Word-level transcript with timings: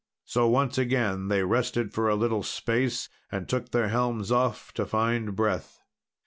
So 0.25 0.47
once 0.47 0.79
again 0.79 1.27
they 1.27 1.43
rested 1.43 1.93
for 1.93 2.09
a 2.09 2.15
little 2.15 2.41
space, 2.41 3.07
and 3.31 3.47
took 3.47 3.69
their 3.69 3.89
helms 3.89 4.31
off 4.31 4.73
to 4.73 4.87
find 4.87 5.35
breath. 5.35 5.79